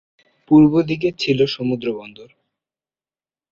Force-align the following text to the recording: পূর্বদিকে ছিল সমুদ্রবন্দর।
পূর্বদিকে 0.51 1.09
ছিল 1.19 1.39
সমুদ্রবন্দর। 1.45 2.29